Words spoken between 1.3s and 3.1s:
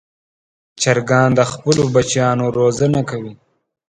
د خپلو بچیانو روزنه